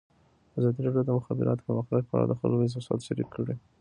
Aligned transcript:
ازادي 0.57 0.79
راډیو 0.85 1.03
د 1.05 1.07
د 1.09 1.11
مخابراتو 1.17 1.65
پرمختګ 1.67 2.01
په 2.09 2.13
اړه 2.17 2.25
د 2.29 2.33
خلکو 2.39 2.63
احساسات 2.65 2.99
شریک 3.07 3.29
کړي. 3.35 3.55